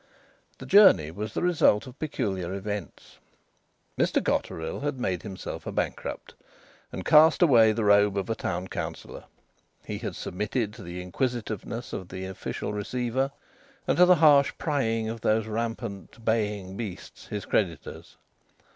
[0.57, 3.19] The journey was the result of peculiar events.
[3.99, 6.33] Mr Cotterill had made himself a bankrupt,
[6.91, 9.25] and cast away the robe of a Town Councillor.
[9.85, 13.29] He had submitted to the inquisitiveness of the Official Receiver,
[13.85, 18.17] and to the harsh prying of those rampant baying beasts, his creditors.